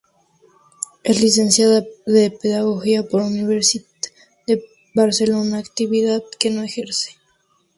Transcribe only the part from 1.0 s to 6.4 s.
Es licenciada en Pedagogía por la Universitat de Barcelona, actividad